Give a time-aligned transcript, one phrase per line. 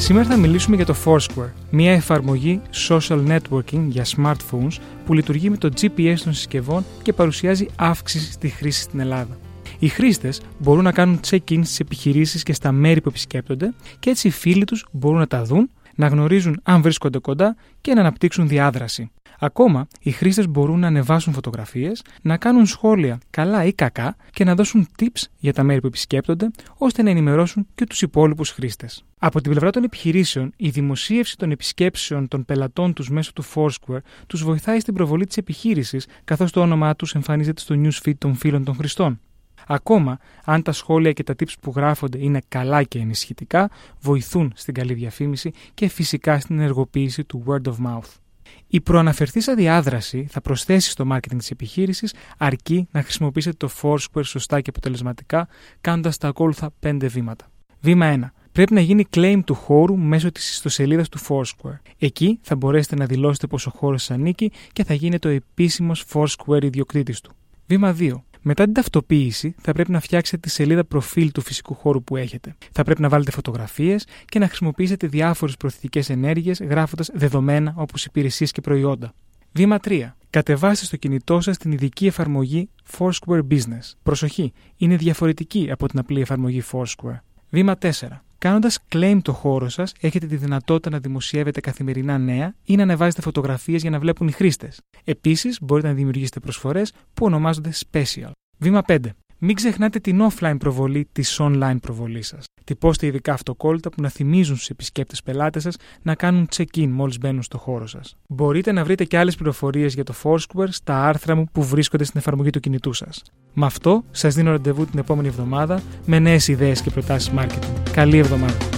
[0.00, 5.56] Σήμερα θα μιλήσουμε για το Foursquare, μια εφαρμογή social networking για smartphones που λειτουργεί με
[5.56, 9.38] το GPS των συσκευών και παρουσιάζει αύξηση στη χρήση στην Ελλάδα.
[9.78, 14.28] Οι χρήστες μπορούν να κάνουν check-in στις επιχειρήσεις και στα μέρη που επισκέπτονται και έτσι
[14.28, 18.48] οι φίλοι τους μπορούν να τα δουν, να γνωρίζουν αν βρίσκονται κοντά και να αναπτύξουν
[18.48, 19.10] διάδραση.
[19.40, 24.54] Ακόμα, οι χρήστες μπορούν να ανεβάσουν φωτογραφίες, να κάνουν σχόλια καλά ή κακά και να
[24.54, 29.04] δώσουν tips για τα μέρη που επισκέπτονται, ώστε να ενημερώσουν και τους υπόλοιπους χρήστες.
[29.18, 34.00] Από την πλευρά των επιχειρήσεων, η δημοσίευση των επισκέψεων των πελατών τους μέσω του Foursquare
[34.26, 38.64] τους βοηθάει στην προβολή της επιχείρησης, καθώς το όνομά τους εμφανίζεται στο newsfeed των φίλων
[38.64, 39.20] των χρηστών.
[39.66, 44.74] Ακόμα αν τα σχόλια και τα tips που γράφονται είναι καλά και ενισχυτικά, βοηθούν στην
[44.74, 48.27] καλή διαφήμιση και φυσικά στην ενεργοποίηση του word of mouth.
[48.66, 54.60] Η προαναφερθήσα διάδραση θα προσθέσει στο marketing της επιχείρησης αρκεί να χρησιμοποιήσετε το Foursquare σωστά
[54.60, 55.48] και αποτελεσματικά,
[55.80, 57.50] κάνοντας τα ακόλουθα 5 βήματα.
[57.80, 58.32] Βήμα 1.
[58.52, 61.78] Πρέπει να γίνει claim του χώρου μέσω της ιστοσελίδας του Foursquare.
[61.98, 66.04] Εκεί θα μπορέσετε να δηλώσετε πως ο χώρος σας ανήκει και θα γίνετε ο επίσημος
[66.12, 67.32] Foursquare ιδιοκτήτης του.
[67.66, 68.22] Βήμα 2.
[68.42, 72.54] Μετά την ταυτοποίηση, θα πρέπει να φτιάξετε τη σελίδα προφίλ του φυσικού χώρου που έχετε.
[72.72, 78.50] Θα πρέπει να βάλετε φωτογραφίες και να χρησιμοποιήσετε διάφορες προθετικές ενέργειες γράφοντας δεδομένα όπως υπηρεσίες
[78.52, 79.12] και προϊόντα.
[79.52, 80.14] Βήμα 3.
[80.30, 83.92] Κατεβάστε στο κινητό σας την ειδική εφαρμογή Foursquare Business.
[84.02, 87.18] Προσοχή, είναι διαφορετική από την απλή εφαρμογή Foursquare.
[87.50, 87.90] Βήμα 4.
[88.38, 93.22] Κάνοντας claim το χώρο σας, έχετε τη δυνατότητα να δημοσιεύετε καθημερινά νέα ή να ανεβάζετε
[93.22, 94.80] φωτογραφίες για να βλέπουν οι χρήστες.
[95.04, 98.30] Επίσης, μπορείτε να δημιουργήσετε προσφορές που ονομάζονται special.
[98.58, 98.98] Βήμα 5.
[99.40, 102.44] Μην ξεχνάτε την offline προβολή της online προβολής σας.
[102.64, 107.42] Τυπώστε ειδικά αυτοκόλλητα που να θυμίζουν στους επισκέπτες πελάτες σας να κάνουν check-in μόλις μπαίνουν
[107.42, 108.16] στο χώρο σας.
[108.28, 112.20] Μπορείτε να βρείτε και άλλες πληροφορίες για το Foursquare στα άρθρα μου που βρίσκονται στην
[112.20, 113.22] εφαρμογή του κινητού σας.
[113.52, 117.90] Με αυτό, σας δίνω ραντεβού την επόμενη εβδομάδα με νέες ιδέες και προτάσεις marketing.
[117.92, 118.77] Καλή εβδομάδα.